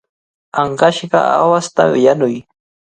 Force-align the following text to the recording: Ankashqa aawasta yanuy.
Ankashqa 0.61 1.19
aawasta 1.35 1.83
yanuy. 2.05 2.35